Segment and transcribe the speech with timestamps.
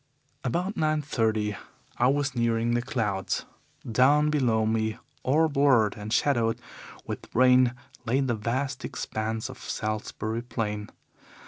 [0.43, 1.55] "About nine thirty
[1.97, 3.45] I was nearing the clouds.
[3.87, 6.59] Down below me, all blurred and shadowed
[7.05, 10.89] with rain, lay the vast expanse of Salisbury Plain.